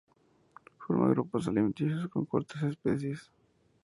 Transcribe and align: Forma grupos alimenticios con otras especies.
Forma 0.79 1.09
grupos 1.09 1.47
alimenticios 1.47 2.07
con 2.09 2.27
otras 2.31 2.63
especies. 2.63 3.29